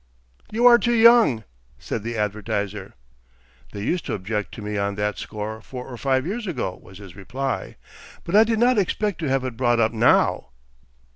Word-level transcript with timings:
"You 0.51 0.65
are 0.65 0.79
too 0.79 0.95
young," 0.95 1.43
said 1.77 2.01
the 2.01 2.17
advertiser. 2.17 2.95
"They 3.71 3.83
used 3.83 4.03
to 4.07 4.15
object 4.15 4.51
to 4.55 4.63
me 4.63 4.75
on 4.75 4.95
that 4.95 5.19
score 5.19 5.61
four 5.61 5.87
or 5.87 5.95
five 5.95 6.25
years 6.25 6.47
ago," 6.47 6.79
was 6.81 6.97
his 6.97 7.15
reply, 7.15 7.75
"but 8.23 8.35
I 8.35 8.43
did 8.43 8.57
not 8.57 8.79
expect 8.79 9.19
to 9.19 9.29
have 9.29 9.43
it 9.43 9.55
brought 9.57 9.79
up 9.79 9.91
now." 9.93 10.47